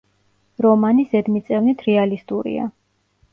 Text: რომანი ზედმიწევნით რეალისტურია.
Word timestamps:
რომანი 0.65 1.05
ზედმიწევნით 1.11 1.85
რეალისტურია. 1.89 2.67